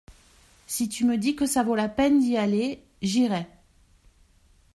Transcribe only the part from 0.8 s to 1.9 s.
tu me dis que ça vaut la